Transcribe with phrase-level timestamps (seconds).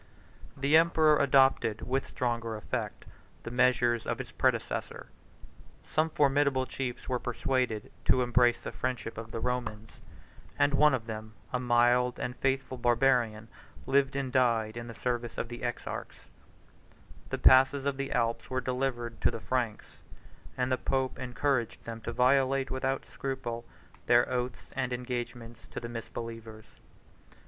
[0.57, 3.05] The emperor adopted, with stronger effect,
[3.43, 5.09] the measures of his predecessor:
[5.83, 9.99] some formidable chiefs were persuaded to embrace the friendship of the Romans;
[10.57, 13.47] and one of them, a mild and faithful Barbarian,
[13.85, 16.29] lived and died in the service of the exarchs:
[17.29, 19.97] the passes of the Alps were delivered to the Franks;
[20.57, 23.65] and the pope encouraged them to violate, without scruple,
[24.07, 26.65] their oaths and engagements to the misbelievers.